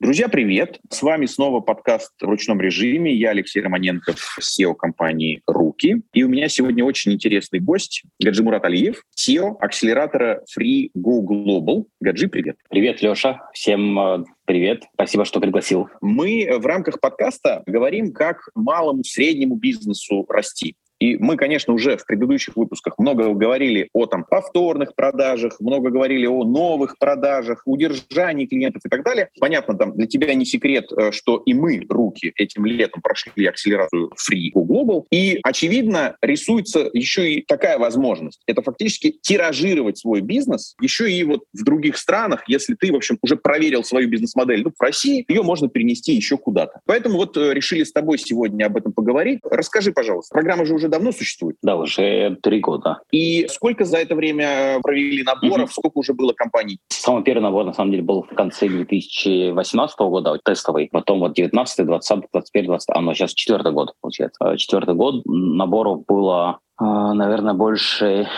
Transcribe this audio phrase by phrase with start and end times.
[0.00, 0.80] Друзья, привет!
[0.88, 3.12] С вами снова подкаст в ручном режиме.
[3.12, 6.00] Я Алексей Романенко, SEO компании «Руки».
[6.14, 11.84] И у меня сегодня очень интересный гость Гаджи Мурат Алиев, SEO акселератора Free Go Global.
[12.00, 12.56] Гаджи, привет!
[12.70, 13.42] Привет, Леша!
[13.52, 15.90] Всем э, Привет, спасибо, что пригласил.
[16.00, 20.76] Мы в рамках подкаста говорим, как малому, среднему бизнесу расти.
[21.00, 26.26] И мы, конечно, уже в предыдущих выпусках много говорили о там, повторных продажах, много говорили
[26.26, 29.30] о новых продажах, удержании клиентов и так далее.
[29.40, 34.10] Понятно, там для тебя не секрет, э, что и мы, руки, этим летом прошли акселерацию
[34.10, 35.04] Free Go Global.
[35.10, 38.42] И, очевидно, рисуется еще и такая возможность.
[38.46, 43.18] Это фактически тиражировать свой бизнес еще и вот в других странах, если ты, в общем,
[43.22, 46.80] уже проверил свою бизнес-модель ну, в России, ее можно перенести еще куда-то.
[46.84, 49.40] Поэтому вот э, решили с тобой сегодня об этом поговорить.
[49.44, 51.56] Расскажи, пожалуйста, программа же уже давно существует?
[51.62, 53.00] Да, уже три года.
[53.10, 55.70] И сколько за это время провели наборов?
[55.70, 55.72] Угу.
[55.72, 56.78] Сколько уже было компаний?
[56.88, 60.88] Самый первый набор, на самом деле, был в конце 2018 года, тестовый.
[60.92, 64.56] Потом вот 19, 20, 21, 20, а ну сейчас четвертый год, получается.
[64.56, 68.28] Четвертый год наборов было, а, наверное, больше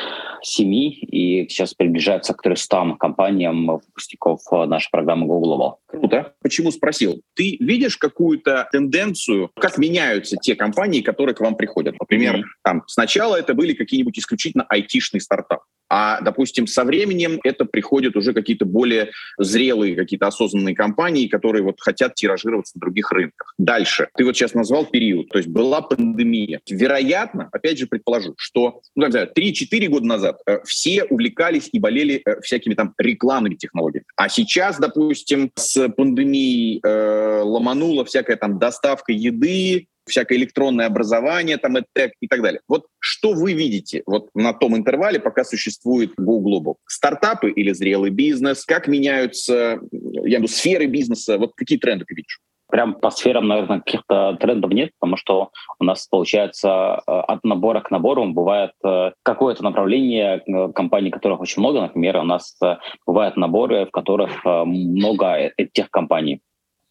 [0.42, 6.34] семи, и сейчас приближается к 300 компаниям выпускников э, нашей программы Google Круто.
[6.42, 7.22] Почему спросил?
[7.34, 11.94] Ты видишь какую-то тенденцию, как меняются те компании, которые к вам приходят?
[11.98, 12.62] Например, mm-hmm.
[12.62, 15.64] там сначала это были какие-нибудь исключительно айтишные стартапы.
[15.94, 21.80] А, допустим, со временем это приходят уже какие-то более зрелые, какие-то осознанные компании, которые вот
[21.80, 23.52] хотят тиражироваться на других рынках.
[23.58, 24.08] Дальше.
[24.16, 25.28] Ты вот сейчас назвал период.
[25.28, 26.62] То есть была пандемия.
[26.66, 32.22] Вероятно, опять же предположу, что ну, знаю, 3-4 года назад э, все увлекались и болели
[32.24, 34.06] э, всякими там рекламными технологиями.
[34.16, 41.76] А сейчас, допустим, с пандемией э, ломанула всякая там доставка еды, всякое электронное образование, там,
[41.76, 42.60] EdTech и так далее.
[42.68, 46.74] Вот что вы видите вот на том интервале, пока существует Go Global?
[46.86, 48.64] Стартапы или зрелый бизнес?
[48.64, 51.38] Как меняются я думаю, сферы бизнеса?
[51.38, 52.40] Вот какие тренды ты видишь?
[52.70, 57.80] Прям по сферам, наверное, каких-то трендов нет, потому что у нас получается э, от набора
[57.82, 61.82] к набору бывает э, какое-то направление э, компаний, которых очень много.
[61.82, 62.58] Например, у нас
[63.06, 66.40] бывают наборы, в которых много этих компаний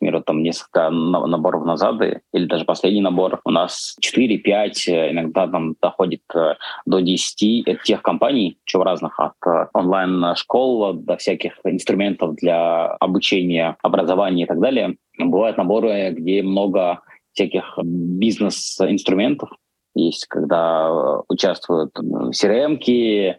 [0.02, 2.02] примеру, там несколько наборов назад,
[2.34, 8.58] или даже последний набор, у нас 4-5, иногда там доходит э, до 10 тех компаний,
[8.66, 14.98] чего разных, от э, онлайн-школ до всяких инструментов для обучения, образования и так далее.
[15.20, 17.02] Бывают наборы, где много
[17.34, 19.50] всяких бизнес-инструментов,
[19.94, 23.38] есть, когда э, участвуют CRM-ки,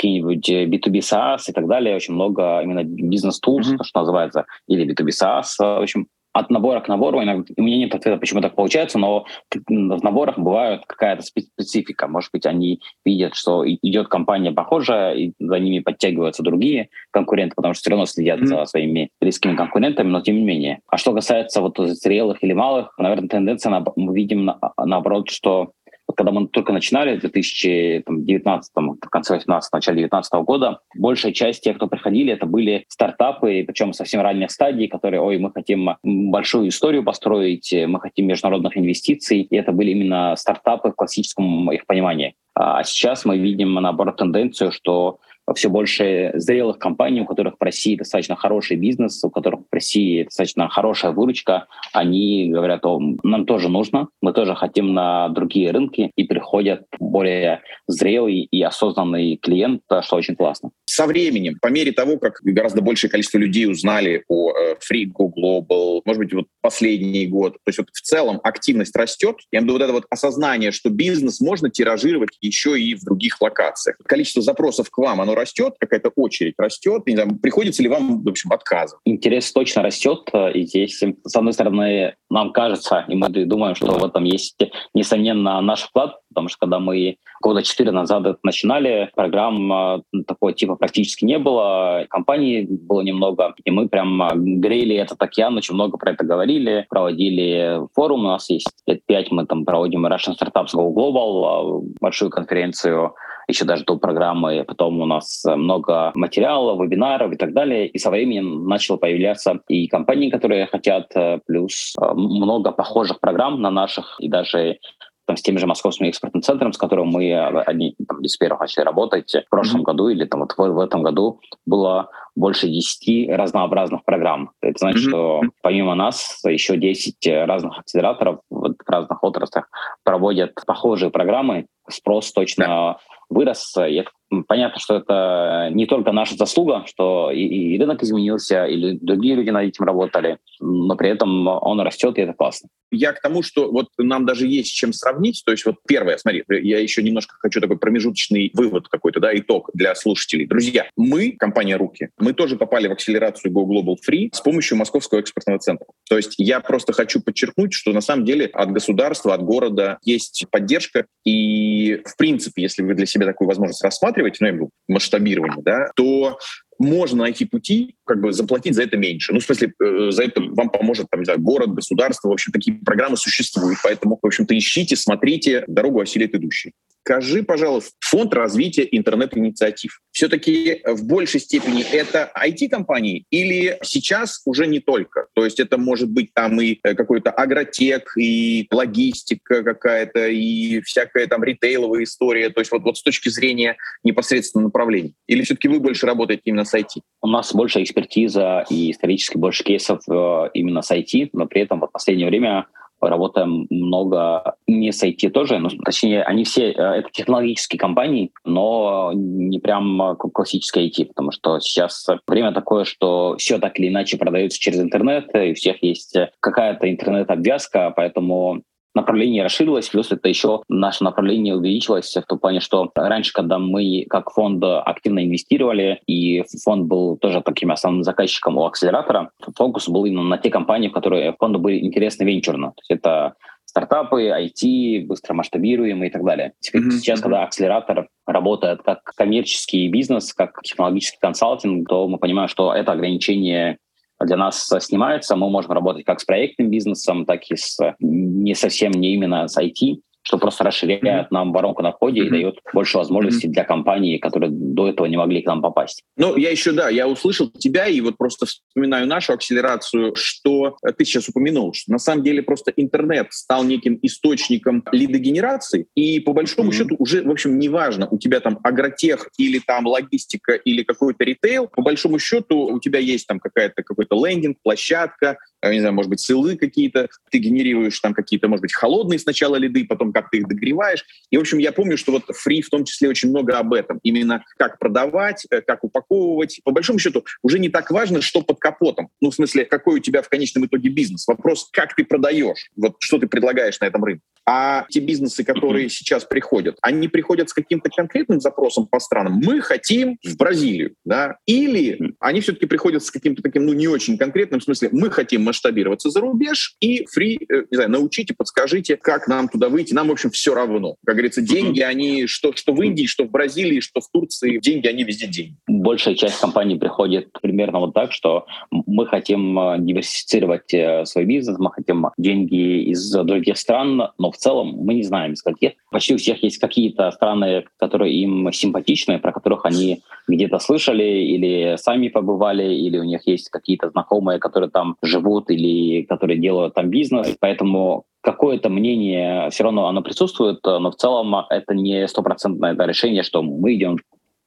[0.00, 3.84] какие-нибудь B2B э, SaaS и так далее, очень много именно бизнес-тулс, mm-hmm.
[3.84, 5.58] что называется, или B2B SaaS.
[5.58, 9.26] В общем, от набора к набору, иногда, у меня нет ответа, почему так получается, но
[9.52, 12.06] в наборах бывает какая-то специфика.
[12.06, 17.74] Может быть, они видят, что идет компания похожая, и за ними подтягиваются другие конкуренты, потому
[17.74, 18.46] что все равно следят mm-hmm.
[18.46, 20.80] за своими близкими конкурентами, но тем не менее.
[20.86, 25.72] А что касается вот зрелых или малых, наверное, тенденция, мы видим наоборот, что
[26.20, 31.76] когда мы только начинали в 2019, в конце 18 начале 19 года, большая часть тех,
[31.76, 37.04] кто приходили, это были стартапы, причем совсем ранних стадий, которые, ой, мы хотим большую историю
[37.04, 42.34] построить, мы хотим международных инвестиций, и это были именно стартапы в классическом их понимании.
[42.54, 45.20] А сейчас мы видим, наоборот, тенденцию, что
[45.54, 50.24] все больше зрелых компаний, у которых в России достаточно хороший бизнес, у которых в России
[50.24, 56.10] достаточно хорошая выручка, они говорят, о, нам тоже нужно, мы тоже хотим на другие рынки,
[56.16, 60.70] и приходят более зрелый и осознанный клиент, что очень классно.
[60.84, 66.02] Со временем, по мере того, как гораздо большее количество людей узнали о э, Frigo Global,
[66.04, 69.82] может быть, вот последний год, то есть вот в целом активность растет, я виду вот
[69.82, 73.96] это вот осознание, что бизнес можно тиражировать еще и в других локациях.
[74.06, 78.28] Количество запросов к вам, оно растет, какая-то очередь растет, не знаю, приходится ли вам, в
[78.28, 79.00] общем, отказывать?
[79.04, 83.92] Интерес точно растет, э, и здесь, с одной стороны, нам кажется, и мы думаем, что
[83.92, 84.56] в этом есть,
[84.94, 90.76] несомненно, наш вклад, потому что когда мы года четыре назад начинали, программ э, такого типа
[90.76, 95.98] практически не было, компаний было немного, и мы прям э, грели этот океан, очень много
[95.98, 100.74] про это говорили, проводили форум, у нас есть лет пять, мы там проводим Russian Startups
[100.74, 103.14] Go Global, большую конференцию,
[103.50, 104.64] еще даже до программы.
[104.66, 107.86] Потом у нас много материалов, вебинаров и так далее.
[107.88, 113.60] И со временем начало появляться и компании, которые хотят, э, плюс э, много похожих программ
[113.60, 114.78] на наших, и даже
[115.26, 118.60] там, с тем же Московским экспортным центром, с которым мы э, одни там, из первых
[118.60, 119.84] начали работать в прошлом mm-hmm.
[119.84, 124.50] году или там, вот в, в этом году было больше 10 разнообразных программ.
[124.60, 125.08] Это значит, mm-hmm.
[125.08, 129.68] что помимо нас еще 10 разных акселераторов в разных отраслях
[130.04, 132.96] проводят похожие программы, спрос точно да.
[133.28, 133.74] вырос.
[133.88, 134.04] И
[134.46, 139.50] понятно, что это не только наша заслуга, что и, и рынок изменился, или другие люди
[139.50, 142.68] над этим работали, но при этом он растет, и это классно.
[142.92, 145.42] Я к тому, что вот нам даже есть чем сравнить.
[145.44, 149.70] То есть вот первое, смотри, я еще немножко хочу такой промежуточный вывод какой-то, да, итог
[149.74, 150.46] для слушателей.
[150.46, 155.20] Друзья, мы, компания «Руки», мы тоже попали в акселерацию Go Global Free с помощью Московского
[155.20, 155.86] экспортного центра.
[156.08, 160.44] То есть я просто хочу подчеркнуть, что на самом деле от государства, от города есть
[160.50, 161.06] поддержка.
[161.24, 165.90] И в принципе, если вы для себя такую возможность рассматриваете, ну, я имею масштабирование, да,
[165.94, 166.38] то
[166.78, 169.32] можно найти пути, как бы заплатить за это меньше.
[169.32, 172.28] Ну, в смысле, э, за это вам поможет, там, не знаю, город, государство.
[172.28, 173.78] В общем, такие программы существуют.
[173.84, 176.72] Поэтому, в общем-то, ищите, смотрите, дорогу осилит идущий.
[177.02, 180.00] Скажи, пожалуйста, фонд развития интернет-инициатив.
[180.12, 185.26] Все-таки в большей степени это IT-компании или сейчас уже не только?
[185.34, 191.26] То есть это может быть там и э, какой-то агротек, и логистика какая-то, и всякая
[191.26, 192.50] там ритейловая история.
[192.50, 195.14] То есть вот, вот с точки зрения непосредственно направлений.
[195.26, 197.00] Или все-таки вы больше работаете именно с IT?
[197.22, 201.80] У нас больше экспертиза и исторически больше кейсов э, именно с IT, но при этом
[201.80, 202.66] в последнее время
[203.08, 209.12] работаем много не с IT тоже, но, точнее, они все, э, это технологические компании, но
[209.14, 214.58] не прям классическое IT, потому что сейчас время такое, что все так или иначе продается
[214.58, 218.62] через интернет, и у всех есть какая-то интернет-обвязка, поэтому
[218.94, 224.04] направление расширилось, плюс это еще наше направление увеличилось в том плане, что раньше, когда мы
[224.08, 230.04] как фонд активно инвестировали, и фонд был тоже таким основным заказчиком у акселератора, фокус был
[230.04, 232.68] именно на те компании, которые фонду были интересны венчурно.
[232.68, 233.34] То есть это
[233.70, 236.52] стартапы, IT, быстро масштабируемые и так далее.
[236.74, 236.90] Mm-hmm.
[236.90, 242.92] Сейчас, когда акселератор работает как коммерческий бизнес, как технологический консалтинг, то мы понимаем, что это
[242.92, 243.78] ограничение
[244.20, 245.36] для нас снимается.
[245.36, 249.58] Мы можем работать как с проектным бизнесом, так и с не совсем не именно с
[249.58, 254.50] IT что просто расширяет нам воронку на входе и дает больше возможностей для компаний, которые
[254.50, 256.02] до этого не могли к нам попасть.
[256.16, 261.04] Ну, я еще, да, я услышал тебя и вот просто вспоминаю нашу акселерацию, что ты
[261.04, 266.70] сейчас упомянул, что на самом деле просто интернет стал неким источником лидогенерации, и по большому
[266.70, 266.74] mm-hmm.
[266.74, 271.68] счету уже, в общем, неважно, у тебя там агротех или там логистика или какой-то ритейл,
[271.68, 276.20] по большому счету у тебя есть там какая-то какой-то лендинг, площадка, не знаю, может быть,
[276.20, 280.48] сылы какие-то, ты генерируешь там какие-то, может быть, холодные сначала лиды, потом как ты их
[280.48, 281.04] догреваешь.
[281.30, 283.98] И, в общем, я помню, что вот фри в том числе очень много об этом.
[284.02, 286.60] Именно как продавать, э, как упаковывать.
[286.64, 289.08] По большому счету, уже не так важно, что под капотом.
[289.20, 291.26] Ну, в смысле, какой у тебя в конечном итоге бизнес.
[291.26, 294.22] Вопрос, как ты продаешь, вот что ты предлагаешь на этом рынке.
[294.46, 295.90] А те бизнесы, которые mm-hmm.
[295.90, 299.40] сейчас приходят, они приходят с каким-то конкретным запросом по странам.
[299.44, 301.36] Мы хотим в Бразилию, да?
[301.46, 305.42] Или они все-таки приходят с каким-то таким, ну, не очень конкретным, в смысле, мы хотим
[305.50, 309.92] масштабироваться за рубеж и фри, э, не знаю, научите, подскажите, как нам туда выйти.
[309.92, 310.94] Нам, в общем, все равно.
[311.04, 314.86] Как говорится, деньги, они что, что в Индии, что в Бразилии, что в Турции, деньги,
[314.86, 315.56] они везде деньги.
[315.66, 321.58] Большая часть компаний приходит примерно вот так, что мы хотим э, диверсифицировать э, свой бизнес,
[321.58, 325.72] мы хотим деньги из других стран, но в целом мы не знаем, из каких.
[325.90, 331.76] Почти у всех есть какие-то страны, которые им симпатичны, про которых они где-то слышали или
[331.76, 336.90] сами побывали, или у них есть какие-то знакомые, которые там живут или которые делают там
[336.90, 337.36] бизнес.
[337.40, 343.42] Поэтому какое-то мнение все равно оно присутствует, но в целом это не стопроцентное решение, что
[343.42, 343.96] мы идем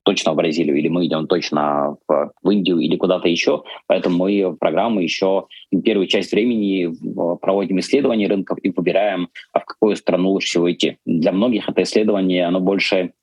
[0.04, 3.64] точно в Бразилию, или мы идем точно в, в Индию или куда-то еще.
[3.88, 5.48] Поэтому мы программу еще
[5.84, 6.94] первую часть времени
[7.42, 10.98] проводим исследования рынков и выбираем, а в какую страну лучше всего идти.
[11.06, 13.14] Для многих это исследование, оно больше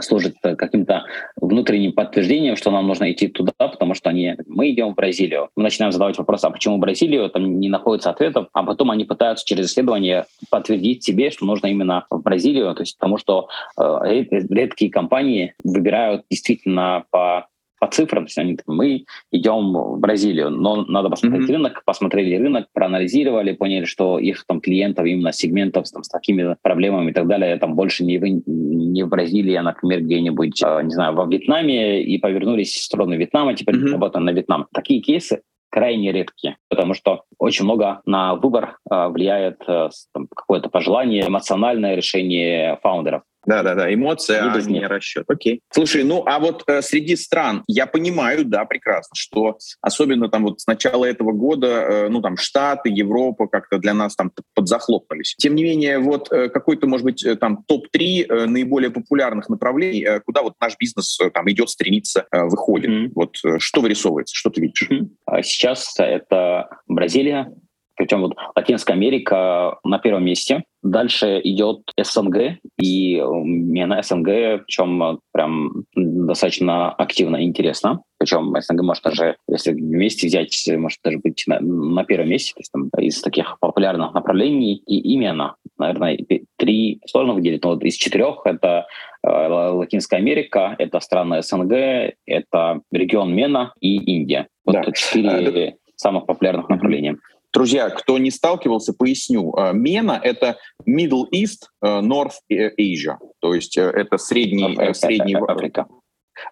[0.00, 1.04] служит каким-то
[1.36, 5.50] внутренним подтверждением, что нам нужно идти туда, потому что они, мы идем в Бразилию.
[5.56, 7.28] Мы начинаем задавать вопрос, а почему Бразилию?
[7.30, 12.06] Там не находится ответов, а потом они пытаются через исследование подтвердить себе, что нужно именно
[12.10, 17.46] в Бразилию, то есть потому что э, редкие компании выбирают действительно по
[17.80, 21.52] по цифрам, то есть они мы идем в Бразилию, но надо посмотреть mm-hmm.
[21.52, 27.10] рынок, посмотрели рынок, проанализировали, поняли, что их там клиентов, именно сегментов там, с такими проблемами
[27.10, 30.90] и так далее, там больше не в, не в Бразилии, а, например, где-нибудь, а, не
[30.90, 33.92] знаю, во Вьетнаме, и повернулись в сторону Вьетнама, теперь mm-hmm.
[33.92, 34.66] работаем на Вьетнам.
[34.74, 39.88] Такие кейсы крайне редкие, потому что очень много на выбор э, влияет э,
[40.34, 43.22] какое-то пожелание, эмоциональное решение фаундеров.
[43.46, 45.24] Да, да, да, эмоция, а не расчет.
[45.28, 45.62] Окей.
[45.70, 50.60] Слушай, ну а вот э, среди стран я понимаю, да, прекрасно, что особенно там вот
[50.60, 55.34] с начала этого года, э, ну там Штаты, Европа как-то для нас там подзахлопнулись.
[55.38, 60.04] Тем не менее, вот э, какой-то, может быть, э, там топ-3 э, наиболее популярных направлений,
[60.04, 62.90] э, куда вот наш бизнес э, там идет, стремится, э, выходит.
[62.90, 63.12] Mm-hmm.
[63.14, 64.88] Вот э, что вырисовывается, что ты видишь?
[64.90, 65.42] Mm-hmm.
[65.42, 67.52] Сейчас это Бразилия,
[68.00, 75.84] Причем вот Латинская Америка на первом месте, Дальше идет СНГ и Мена СНГ, причем прям
[75.94, 78.02] достаточно активно и интересно.
[78.18, 82.60] Причем СНГ может даже, если вместе взять, может даже быть на, на первом месте, то
[82.60, 84.76] есть там из таких популярных направлений.
[84.86, 86.18] И именно, наверное,
[86.56, 88.86] три сложно выделить, но вот из четырех это
[89.22, 94.48] э, Латинская Америка, это страны СНГ, это регион Мена и Индия.
[94.64, 94.92] Вот да.
[94.92, 97.18] четыре а, самых популярных направления.
[97.52, 99.52] Друзья, кто не сталкивался, поясню.
[99.56, 100.56] Э, Мена— это
[100.88, 104.78] Middle East, э, North Asia, то есть э, это средний...
[104.94, 105.34] средний...
[105.34, 105.86] Африка.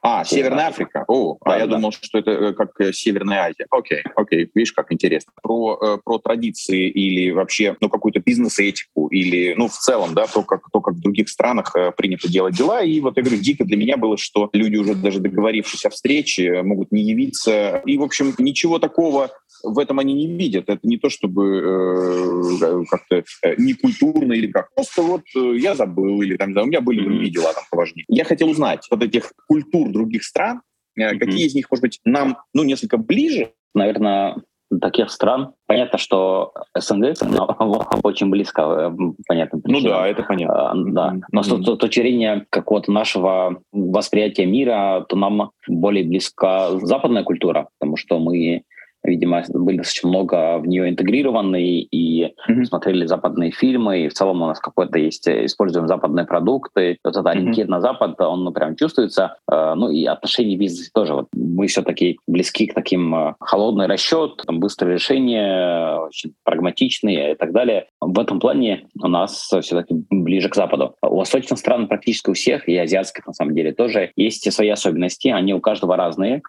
[0.03, 1.05] А, Северная Африка.
[1.09, 1.77] О, да, а я да.
[1.77, 3.67] думал, что это э, как э, Северная Азия.
[3.71, 5.33] Окей, окей, видишь, как интересно.
[5.43, 10.43] Про, э, про традиции или вообще ну, какую-то бизнес-этику или, ну, в целом, да, то
[10.43, 12.83] как, то, как в других странах принято делать дела.
[12.83, 16.63] И вот я говорю, дико для меня было, что люди уже даже договорившись о встрече
[16.63, 17.83] могут не явиться.
[17.87, 19.31] И, в общем, ничего такого
[19.63, 20.69] в этом они не видят.
[20.69, 24.73] Это не то, чтобы э, как-то э, некультурно или как.
[24.75, 28.05] Просто вот э, я забыл, или там, у меня были другие дела там поважнее.
[28.09, 30.63] Я хотел узнать вот этих культур культур других стран,
[30.99, 31.19] mm-hmm.
[31.19, 33.53] какие из них, может быть, нам ну, несколько ближе?
[33.75, 34.37] Наверное,
[34.81, 35.55] таких стран.
[35.67, 37.15] Понятно, что СНГ
[38.03, 39.61] очень близко, э, понятно.
[39.65, 40.71] Ну да, это понятно.
[40.71, 41.15] А, да.
[41.33, 41.75] Но mm-hmm.
[41.75, 48.19] с точки зрения какого-то нашего восприятия мира, то нам более близка западная культура, потому что
[48.19, 48.63] мы
[49.09, 52.65] видимо, были достаточно много в нее интегрированы и mm-hmm.
[52.65, 56.99] смотрели западные фильмы, и в целом у нас какой-то есть, э, используем западные продукты.
[57.05, 57.31] Вот этот mm-hmm.
[57.31, 59.37] ориентир на Запад, он ну, прям чувствуется.
[59.51, 61.15] Э, ну и отношения в бизнесе тоже.
[61.15, 67.35] Вот мы все-таки близки к таким э, холодный расчет, там, быстрое решение, очень прагматичные и
[67.37, 67.87] так далее.
[68.01, 70.95] В этом плане у нас все-таки ближе к Западу.
[71.03, 75.29] У восточных стран практически у всех, и азиатских на самом деле тоже, есть свои особенности,
[75.29, 76.43] они у каждого разные.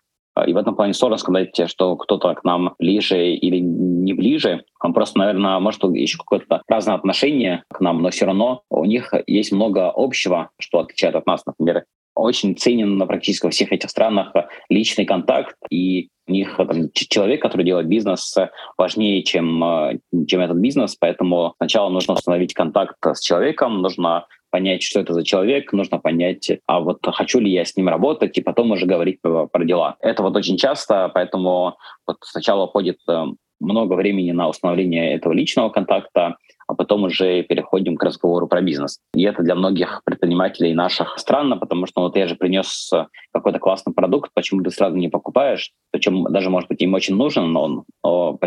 [0.46, 4.64] И в этом плане сложно сказать, что кто-то к нам ближе или не ближе.
[4.80, 9.14] Он просто, наверное, может еще какое-то разное отношение к нам, но все равно у них
[9.28, 11.86] есть много общего, что отличает от нас, например.
[12.16, 14.34] Очень ценен на практически во всех этих странах
[14.70, 18.36] личный контакт, и у них там, человек, который делает бизнес,
[18.78, 19.64] важнее, чем,
[20.28, 25.24] чем этот бизнес, поэтому сначала нужно установить контакт с человеком, нужно понять, что это за
[25.24, 29.22] человек, нужно понять, а вот хочу ли я с ним работать, и потом уже говорить
[29.22, 29.98] про, дела.
[30.02, 31.78] Это вот очень часто, поэтому
[32.08, 33.26] вот сначала уходит э,
[33.60, 36.38] много времени на установление этого личного контакта,
[36.70, 39.00] а потом уже переходим к разговору про бизнес.
[39.16, 42.92] И это для многих предпринимателей наших странно, потому что вот я же принес
[43.34, 47.52] какой-то классный продукт, почему ты сразу не покупаешь, причем даже, может быть, им очень нужен,
[47.52, 48.38] но он но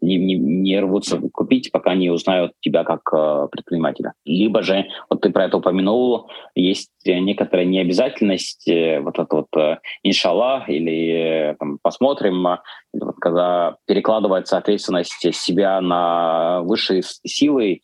[0.00, 4.14] не, не, не рвутся купить, пока не узнают тебя как э, предпринимателя.
[4.24, 9.78] Либо же, вот ты про это упомянул, есть некоторая необязательность, э, вот это вот э,
[10.02, 12.58] иншаллах или э, там, посмотрим, э,
[12.94, 17.82] вот, когда перекладывается ответственность себя на высшие силы, силой,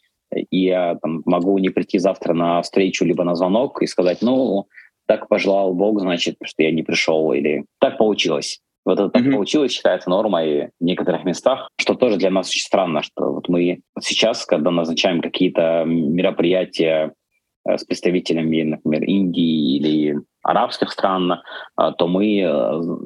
[0.50, 4.66] и я там, могу не прийти завтра на встречу либо на звонок и сказать, ну,
[5.06, 8.60] так пожелал Бог, значит, что я не пришел, или так получилось.
[8.84, 9.32] Вот это так mm-hmm.
[9.32, 13.80] получилось, считается нормой в некоторых местах, что тоже для нас очень странно, что вот мы
[14.00, 17.12] сейчас, когда назначаем какие-то мероприятия
[17.68, 22.50] э, с представителями, например, Индии или арабских стран, э, то мы э,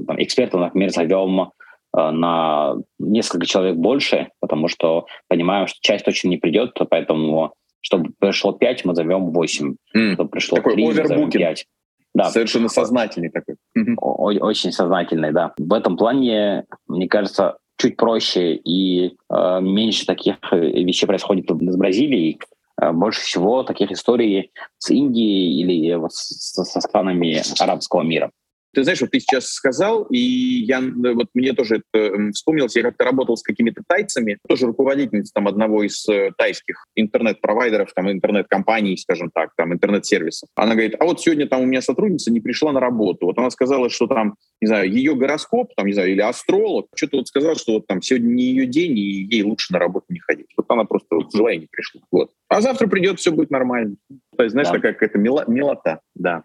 [0.06, 1.50] там, экспертов, например, зовем
[1.92, 8.52] на несколько человек больше, потому что понимаем, что часть точно не придет, поэтому чтобы пришло
[8.52, 9.74] 5, мы зовем 8.
[9.96, 10.12] Mm.
[10.14, 11.66] Чтобы пришло такой 3, мы зовем 5.
[12.14, 12.24] Да.
[12.30, 13.56] Совершенно сознательный такой.
[13.96, 15.52] Очень сознательный, да.
[15.56, 21.76] В этом плане, мне кажется, чуть проще и э, меньше таких э, вещей происходит с
[21.76, 22.40] Бразилией.
[22.80, 28.30] Э, больше всего таких историй с Индией или вот со, со странами арабского мира.
[28.72, 33.04] Ты знаешь, вот ты сейчас сказал, и я, вот мне тоже это вспомнилось, я как-то
[33.04, 39.30] работал с какими-то тайцами, тоже руководительница там одного из э, тайских интернет-провайдеров, там интернет-компаний, скажем
[39.34, 40.48] так, там интернет-сервисов.
[40.54, 43.26] Она говорит, а вот сегодня там у меня сотрудница не пришла на работу.
[43.26, 47.18] Вот она сказала, что там, не знаю, ее гороскоп, там, не знаю, или астролог, что-то
[47.18, 50.20] вот сказал, что вот там сегодня не ее день, и ей лучше на работу не
[50.20, 50.46] ходить.
[50.56, 52.00] Вот она просто вот не пришла.
[52.10, 52.30] Вот.
[52.48, 53.96] А завтра придет, все будет нормально.
[54.36, 54.74] То есть, знаешь, да.
[54.74, 56.44] такая какая-то мило, милота, да.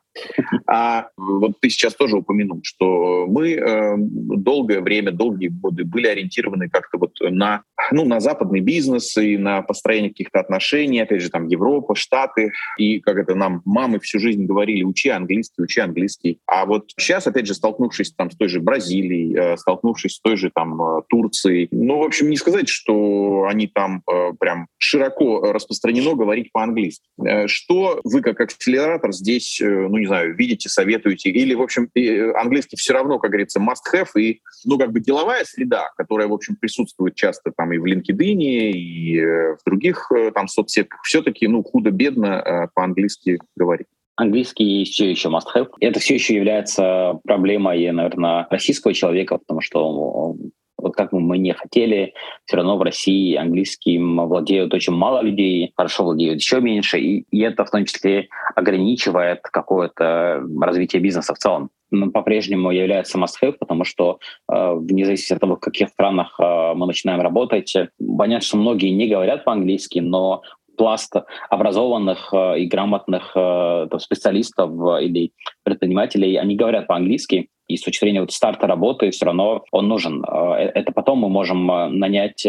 [0.67, 6.69] А вот ты сейчас тоже упомянул, что мы э, долгое время, долгие годы были ориентированы
[6.69, 11.47] как-то вот на, ну, на западный бизнес и на построение каких-то отношений, опять же, там
[11.47, 16.39] Европа, Штаты, и как это нам мамы всю жизнь говорили, учи английский, учи английский.
[16.45, 20.37] А вот сейчас, опять же, столкнувшись там с той же Бразилией, э, столкнувшись с той
[20.37, 25.51] же там э, Турцией, ну, в общем, не сказать, что они там э, прям широко
[25.51, 27.03] распространено говорить по-английски.
[27.47, 31.29] Что вы как акселератор здесь, ну не знаю, видите, советуете?
[31.29, 34.99] Или, в общем, э, английский все равно, как говорится, must have, и, ну, как бы
[34.99, 40.47] деловая среда, которая, в общем, присутствует часто там и в LinkedIn, и в других там
[40.47, 43.87] соцсетках, все-таки, ну, худо-бедно по-английски говорить.
[44.17, 45.69] Английский все еще must-have.
[45.81, 50.37] Это все еще является проблемой, наверное, российского человека, потому что
[50.77, 52.13] вот как бы мы не хотели,
[52.45, 57.41] все равно в России английским владеют очень мало людей, хорошо владеют еще меньше, и, и
[57.41, 61.69] это в том числе ограничивает какое-то развитие бизнеса в целом.
[62.13, 64.19] По-прежнему является must-have, потому что
[64.51, 67.73] э, вне зависимости от того, в каких странах э, мы начинаем работать,
[68.17, 70.41] понятно, что многие не говорят по-английски, но
[70.75, 71.13] пласт
[71.49, 75.31] образованных э, и грамотных э, там, специалистов э, или
[75.63, 80.23] предпринимателей, они говорят по-английски, и с точки зрения вот старта работы все равно он нужен.
[80.23, 82.45] Это потом мы можем нанять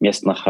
[0.00, 0.46] местных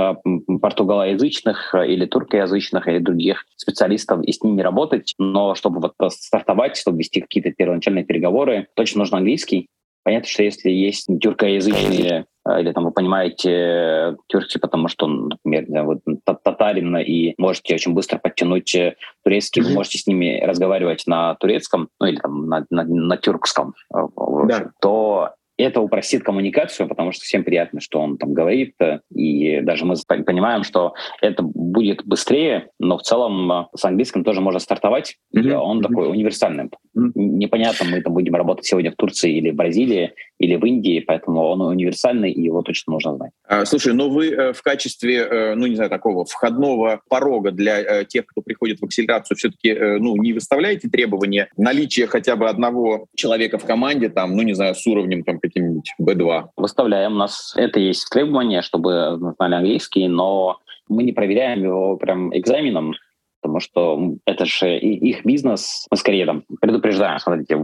[0.61, 6.99] португалоязычных или туркоязычных или других специалистов и с ними работать, но чтобы вот стартовать, чтобы
[6.99, 9.69] вести какие-то первоначальные переговоры, точно нужен английский.
[10.09, 15.67] Понятно, что если есть тюркоязычные э, или там вы понимаете э, тюркский, потому что, например,
[15.85, 21.35] вы татарин и можете очень быстро подтянуть э, турецкий, вы можете с ними разговаривать на
[21.35, 24.71] турецком, ну или там на, на, на тюркском, да.
[24.81, 29.85] то это упростит коммуникацию, потому что всем приятно, что он там говорит, э, и даже
[29.85, 35.17] мы понимаем, что это будет быстрее, но в целом э, с английским тоже можно стартовать,
[35.37, 35.49] mm-hmm.
[35.49, 35.83] и он mm-hmm.
[35.83, 36.65] такой универсальный.
[36.65, 37.11] Mm-hmm.
[37.15, 41.42] Непонятно, мы там будем работать сегодня в Турции или в Бразилии, или в Индии, поэтому
[41.42, 43.33] он универсальный, и его точно нужно знать.
[43.47, 48.26] А, слушай, ну вы э, в качестве, ну не знаю, такого входного порога для тех,
[48.26, 53.64] кто приходит в акселерацию, все-таки ну, не выставляете требования наличия хотя бы одного человека в
[53.64, 56.49] команде, там, ну не знаю, с уровнем там, каким-нибудь B2?
[56.57, 57.12] Выставляем.
[57.12, 62.95] У нас это есть требование, чтобы знали английский, но мы не проверяем его прям экзаменом,
[63.59, 65.87] потому что это же их бизнес.
[65.91, 67.59] Мы скорее там предупреждаем, смотрите,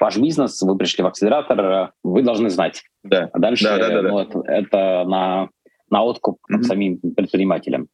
[0.00, 2.82] ваш бизнес, вы пришли в акселератор, вы должны знать.
[3.02, 3.30] Да.
[3.32, 4.22] А дальше да, да, да, ну, да.
[4.22, 5.48] Это, это на,
[5.90, 6.62] на откуп mm-hmm.
[6.62, 7.88] самим предпринимателям.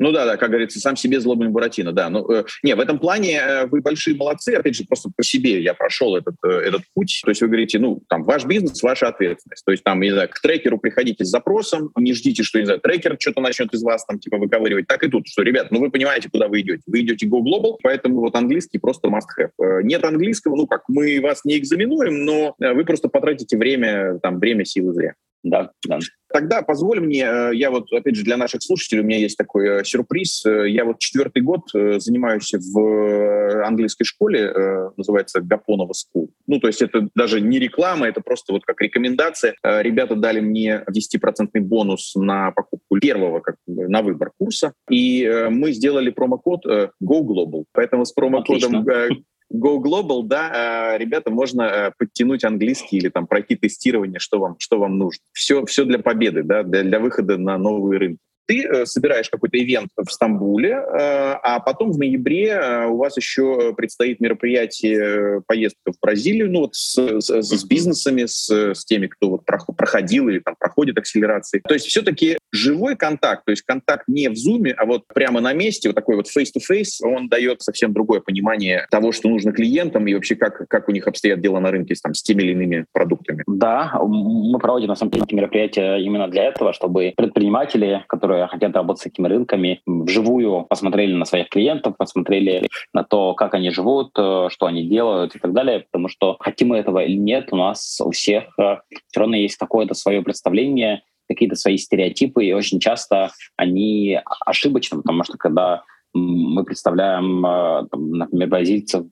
[0.00, 2.10] Ну да, да, как говорится, сам себе злобный Буратино, да.
[2.10, 4.50] Ну, э, не, в этом плане э, вы большие молодцы.
[4.50, 7.20] Опять же, просто по себе я прошел этот, э, этот путь.
[7.24, 9.64] То есть вы говорите, ну, там, ваш бизнес, ваша ответственность.
[9.64, 12.80] То есть там, не знаю, к трекеру приходите с запросом, не ждите, что, не знаю,
[12.80, 14.88] трекер что-то начнет из вас там, типа, выковыривать.
[14.88, 16.82] Так и тут, что, ребят, ну, вы понимаете, куда вы идете.
[16.86, 19.50] Вы идете Go Global, поэтому вот английский просто must have.
[19.62, 24.18] Э, нет английского, ну, как, мы вас не экзаменуем, но э, вы просто потратите время,
[24.20, 25.14] там, время, силы зря.
[25.44, 25.98] Да, да.
[26.32, 29.68] Тогда позволь мне, э, я вот, опять же, для наших слушателей у меня есть такой
[29.68, 30.44] э, сюрприз.
[30.46, 34.52] Э, я вот четвертый год занимаюсь в английской школе,
[34.96, 36.28] называется Гапонова School.
[36.46, 39.54] Ну, то есть это даже не реклама, это просто вот как рекомендация.
[39.62, 44.72] Ребята дали мне 10% бонус на покупку первого, как на выбор курса.
[44.90, 47.64] И мы сделали промокод Go Global.
[47.72, 49.24] Поэтому с промокодом Отлично.
[49.54, 54.56] Go Global, да, э, ребята, можно э, подтянуть английский или там пройти тестирование, что вам,
[54.58, 55.22] что вам нужно.
[55.32, 59.58] Все, все для победы, да, для, для выхода на новые рынки ты э, собираешь какой-то
[59.58, 65.92] ивент в Стамбуле, э, а потом в ноябре э, у вас еще предстоит мероприятие, поездка
[65.92, 70.38] в Бразилию, ну вот с, с, с бизнесами, с, с теми, кто вот проходил или
[70.40, 71.60] там проходит акселерации.
[71.66, 75.52] То есть все-таки живой контакт, то есть контакт не в зуме, а вот прямо на
[75.52, 80.14] месте, вот такой вот face-to-face, он дает совсем другое понимание того, что нужно клиентам и
[80.14, 83.44] вообще как, как у них обстоят дела на рынке там, с теми или иными продуктами.
[83.46, 88.74] Да, мы проводим на самом деле мероприятия именно для этого, чтобы предприниматели, которые которые хотят
[88.74, 94.10] работать с этими рынками, вживую посмотрели на своих клиентов, посмотрели на то, как они живут,
[94.18, 97.56] э, что они делают и так далее, потому что хотим мы этого или нет, у
[97.56, 102.80] нас у всех э, все равно есть какое-то свое представление, какие-то свои стереотипы, и очень
[102.80, 109.06] часто они ошибочны, потому что когда мы представляем, э, например, бразильцев,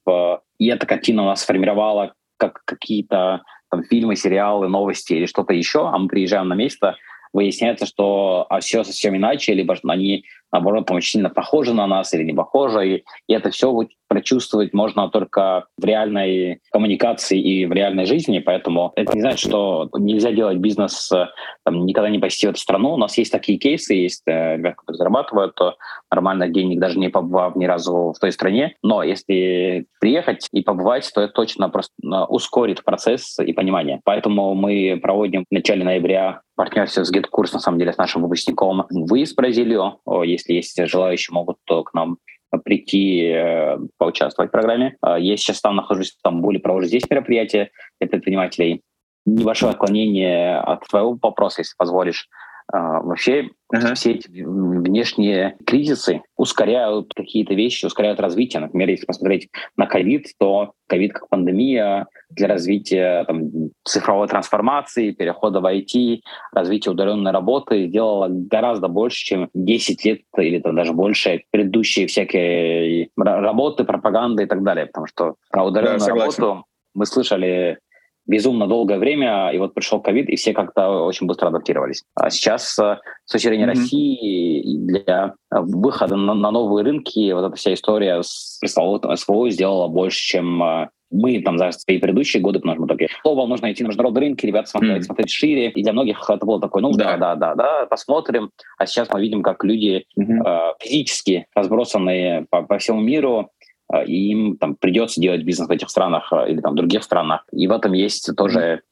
[0.58, 5.88] и эта картина у нас сформировала как какие-то там, фильмы, сериалы, новости или что-то еще,
[5.88, 6.96] а мы приезжаем на место,
[7.33, 12.12] выясняется, что а все совсем иначе, либо они, наоборот, там, очень сильно похожи на нас
[12.14, 12.96] или не похожи.
[12.96, 13.72] И, и это все
[14.12, 19.88] прочувствовать можно только в реальной коммуникации и в реальной жизни, поэтому это не значит, что
[19.98, 21.10] нельзя делать бизнес,
[21.64, 22.92] там, никогда не посетив эту страну.
[22.92, 25.76] У нас есть такие кейсы, есть э, ребята, которые зарабатывают то
[26.10, 28.76] нормальных денег, даже не побывав ни разу в той стране.
[28.82, 34.02] Но если приехать и побывать, то это точно просто э, ускорит процесс и понимание.
[34.04, 38.84] Поэтому мы проводим в начале ноября партнерстве с GetCourse, на самом деле, с нашим выпускником,
[38.90, 39.98] выезд в Бразилию.
[40.48, 42.18] Если есть желающие, могут к нам
[42.64, 44.96] прийти, э, поучаствовать в программе.
[45.00, 48.83] А, я сейчас там нахожусь в Стамбуле, провожу здесь мероприятие для предпринимателей.
[49.24, 52.28] Небольшое отклонение от твоего вопроса, если позволишь.
[52.72, 53.94] А, вообще uh-huh.
[53.94, 58.61] все эти внешние кризисы ускоряют какие-то вещи, ускоряют развитие.
[58.61, 63.50] Например, если посмотреть на ковид, то ковид как пандемия для развития там,
[63.85, 66.20] цифровой трансформации, перехода в IT,
[66.54, 73.11] развития удаленной работы сделала гораздо больше, чем 10 лет или там, даже больше предыдущие всякие
[73.18, 74.87] работы, пропаганды и так далее.
[74.87, 77.78] Потому что про удаленную да, работу мы слышали
[78.26, 82.02] безумно долгое время, и вот пришел ковид, и все как-то очень быстро адаптировались.
[82.14, 83.68] А сейчас э, с точки зрения mm-hmm.
[83.68, 89.88] России для выхода на, на новые рынки вот эта вся история с пресловутым СВО сделала
[89.88, 93.70] больше, чем э, мы там за свои предыдущие годы, потому что мы такие, слово нужно
[93.70, 95.06] идти на международные рынки, ребята смотреть, mm.
[95.06, 95.70] смотреть шире.
[95.70, 98.50] И для многих это было такое, ну да, да, да, да, посмотрим.
[98.78, 100.46] А сейчас мы видим, как люди mm-hmm.
[100.46, 103.50] э, физически разбросанные по, по всему миру,
[104.00, 107.44] и им там придется делать бизнес в этих странах а, или там в других странах.
[107.52, 108.83] И в этом есть тоже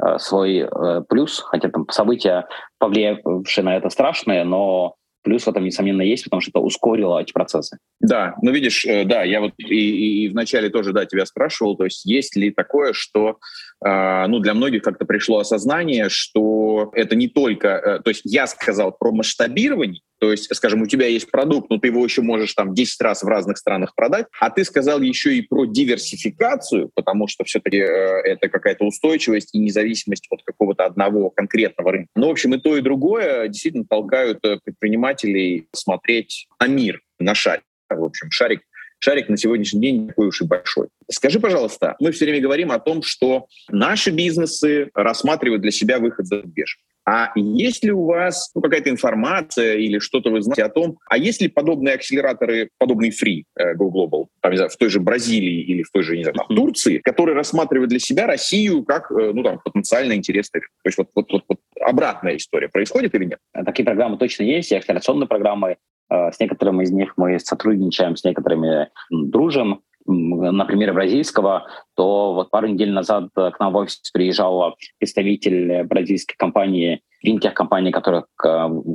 [0.00, 0.18] mm-hmm.
[0.18, 2.46] свой э, плюс, хотя там события,
[2.78, 7.32] повлиявшие на это, страшные, но плюс в этом, несомненно, есть, потому что это ускорило эти
[7.32, 7.78] процессы.
[8.00, 11.84] Да, ну видишь, э, да, я вот и, и вначале тоже, да, тебя спрашивал, то
[11.84, 13.38] есть есть ли такое, что
[13.82, 17.68] а, ну, для многих как-то пришло осознание, что это не только...
[17.68, 21.78] Э, то есть я сказал про масштабирование, то есть, скажем, у тебя есть продукт, но
[21.78, 25.34] ты его еще можешь там 10 раз в разных странах продать, а ты сказал еще
[25.34, 27.86] и про диверсификацию, потому что все-таки э,
[28.24, 32.10] это какая-то устойчивость и независимость от какого-то одного конкретного рынка.
[32.16, 37.34] Ну, в общем, и то, и другое действительно толкают э, предпринимателей смотреть на мир, на
[37.34, 37.64] шарик.
[37.88, 38.60] В общем, шарик
[39.00, 40.88] шарик на сегодняшний день такой уж и большой.
[41.10, 46.26] Скажи, пожалуйста, мы все время говорим о том, что наши бизнесы рассматривают для себя выход
[46.26, 46.78] за рубеж.
[47.06, 51.16] А есть ли у вас ну, какая-то информация или что-то вы знаете о том, а
[51.16, 55.00] есть ли подобные акселераторы, подобные free э, Go Global, там, не знаю, в той же
[55.00, 59.10] Бразилии или в той же, не знаю, там, Турции, которые рассматривают для себя Россию как,
[59.10, 63.24] э, ну, там, потенциально интересный То есть вот, вот, вот, вот обратная история происходит или
[63.24, 63.38] нет?
[63.52, 65.76] Такие программы точно есть, и акселерационные программы.
[66.10, 72.50] Э, с некоторыми из них мы сотрудничаем, с некоторыми дружим на примере бразильского, то вот
[72.50, 78.24] пару недель назад к нам в офис приезжал представитель бразильской компании, финтех-компании, которые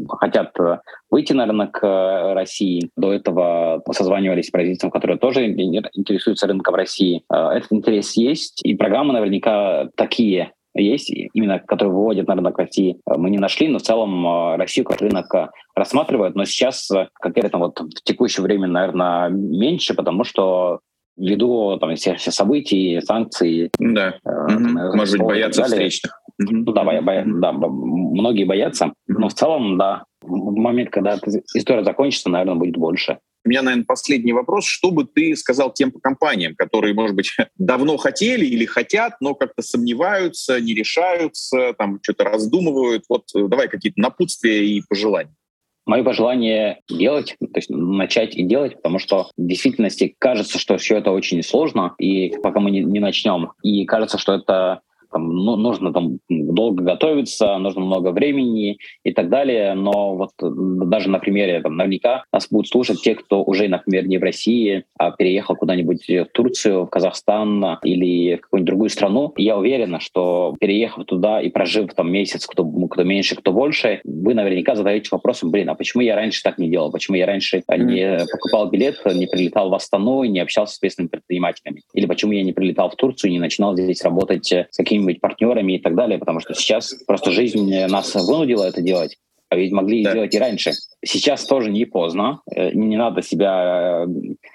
[0.10, 0.56] хотят
[1.10, 2.90] выйти на рынок э, России.
[2.98, 7.24] До этого созванивались с бразильцам, которые тоже интересуются рынком России.
[7.32, 13.00] Э, этот интерес есть, и программы наверняка такие есть, именно которые выводят на рынок России,
[13.06, 15.34] мы не нашли, но в целом Россию как рынок
[15.74, 20.82] рассматривают, но сейчас конкретно вот в текущее время, наверное, меньше, потому что
[21.18, 23.72] ввиду там, всех, всех событий, санкций.
[23.80, 24.16] Да.
[24.26, 24.58] Э.
[24.58, 26.22] Может быть, боятся встречных.
[26.38, 31.18] Ну да, боя, боя, да, многие боятся, но в целом, да, в момент, когда
[31.54, 33.20] история закончится, наверное, будет больше.
[33.46, 34.66] У меня, наверное, последний вопрос.
[34.66, 39.62] Что бы ты сказал тем компаниям, которые, может быть, давно хотели или хотят, но как-то
[39.62, 43.04] сомневаются, не решаются, там что-то раздумывают?
[43.08, 45.36] Вот э, давай какие-то напутствия и пожелания.
[45.86, 50.98] Мое пожелание делать, то есть начать и делать, потому что в действительности кажется, что все
[50.98, 54.82] это очень сложно, и пока мы не, не начнем, и кажется, что это
[55.16, 59.74] там, ну, нужно там долго готовиться, нужно много времени и так далее.
[59.74, 64.18] Но вот даже на примере, там, наверняка нас будут слушать те, кто уже, например, не
[64.18, 69.32] в России, а переехал куда-нибудь в Турцию, в Казахстан или в какую-нибудь другую страну.
[69.38, 74.02] И я уверена, что переехав туда и прожив там месяц, кто, кто меньше, кто больше,
[74.04, 76.92] вы наверняка задаете вопросом, блин, а почему я раньше так не делал?
[76.92, 81.84] Почему я раньше не покупал билет, не прилетал в Астану, не общался с местными предпринимателями?
[81.94, 85.74] Или почему я не прилетал в Турцию, не начинал здесь работать с какими какими-нибудь партнерами
[85.74, 89.18] и так далее, потому что сейчас просто жизнь нас вынудила это делать,
[89.50, 90.12] а ведь могли да.
[90.12, 90.72] сделать и раньше.
[91.04, 94.08] Сейчас тоже не поздно, э, не надо себя э,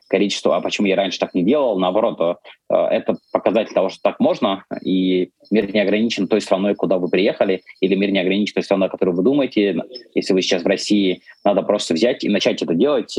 [0.09, 4.01] корить, что «а почему я раньше так не делал?» Наоборот, э, это показатель того, что
[4.03, 8.55] так можно, и мир не ограничен той страной, куда вы приехали, или мир не ограничен
[8.55, 9.77] той страной, о которой вы думаете.
[10.15, 13.17] Если вы сейчас в России, надо просто взять и начать это делать,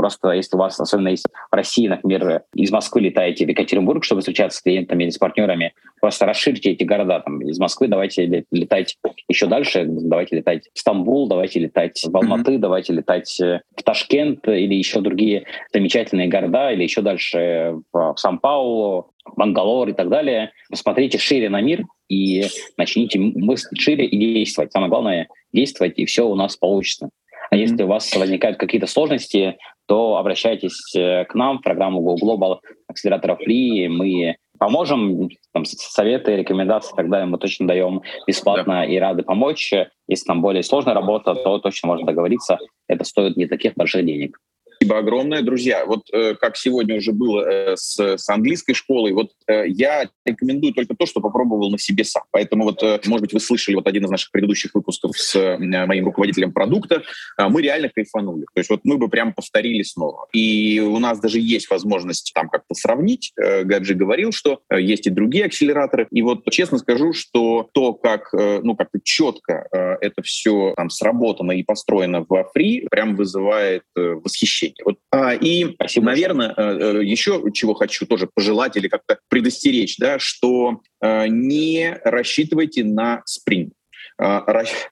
[0.00, 4.22] Просто если у вас, особенно есть в России, например, из Москвы летаете в Екатеринбург, чтобы
[4.22, 7.20] встречаться с клиентами или с партнерами, просто расширьте эти города.
[7.20, 8.96] Там, из Москвы давайте летать
[9.28, 12.58] еще дальше, давайте летать в Стамбул, давайте летать в Алматы, mm-hmm.
[12.58, 18.18] давайте летать э, в Ташкент или еще другие замечательные города, или еще дальше в, в
[18.18, 20.52] Сан-Паулу, Бангалор и так далее.
[20.70, 22.46] Посмотрите шире на мир и
[22.78, 24.72] начните мыслить шире и действовать.
[24.72, 27.10] Самое главное— действовать, и все у нас получится.
[27.50, 32.16] А если у вас возникают какие-то сложности, то обращайтесь э, к нам в программу Go
[32.22, 33.88] Global акселераторов Free.
[33.88, 38.84] Мы поможем, там, советы, рекомендации и так далее мы точно даем бесплатно да.
[38.84, 39.72] и рады помочь.
[40.06, 42.58] Если там более сложная работа, то точно можно договориться.
[42.86, 44.38] Это стоит не таких больших денег.
[44.82, 45.84] Спасибо огромное, друзья.
[45.84, 50.94] Вот э, как сегодня уже было э, с, с английской школой, вот я рекомендую только
[50.94, 52.22] то, что попробовал на себе сам.
[52.30, 56.52] Поэтому вот, может быть, вы слышали вот один из наших предыдущих выпусков с моим руководителем
[56.52, 57.02] продукта.
[57.36, 58.46] Мы реально кайфанули.
[58.54, 60.28] То есть вот мы бы прям повторили снова.
[60.32, 63.32] И у нас даже есть возможность там как-то сравнить.
[63.36, 66.06] Гаджи говорил, что есть и другие акселераторы.
[66.12, 69.66] И вот честно скажу, что то, как, ну, как-то четко
[70.00, 74.69] это все там сработано и построено во Free, прям вызывает восхищение.
[74.84, 76.06] Вот, а, и, Спасибо.
[76.06, 83.22] наверное, еще чего хочу тоже пожелать или как-то предостеречь, да, что э, не рассчитывайте на
[83.24, 83.72] спринт.
[84.20, 84.44] А,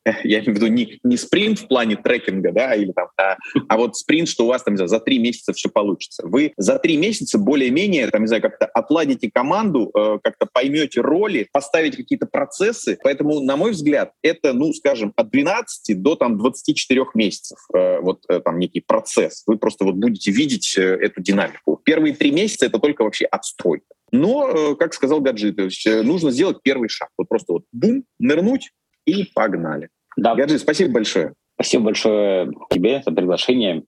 [0.24, 3.36] я имею в виду не, не спринт в плане трекинга, да, или там, а,
[3.68, 6.26] а вот спринт, что у вас там, знаю, за три месяца все получится.
[6.26, 11.46] Вы за три месяца более-менее, там, не знаю, как-то отладите команду, э, как-то поймете роли,
[11.52, 12.98] поставите какие-то процессы.
[13.02, 18.22] Поэтому, на мой взгляд, это, ну, скажем, от 12 до там 24 месяцев э, вот
[18.28, 19.42] э, там некий процесс.
[19.46, 21.80] Вы просто вот будете видеть эту динамику.
[21.84, 23.84] Первые три месяца это только вообще отстройка.
[24.10, 27.10] Но, как сказал Гаджи, то есть нужно сделать первый шаг.
[27.18, 28.70] Вот просто вот бум, нырнуть,
[29.08, 29.88] и погнали.
[30.16, 30.34] Да.
[30.34, 31.34] Гаджи, спасибо большое.
[31.54, 33.74] Спасибо большое тебе за приглашение.